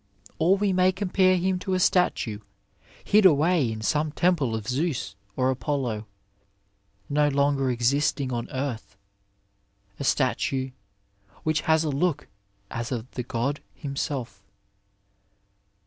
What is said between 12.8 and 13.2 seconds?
of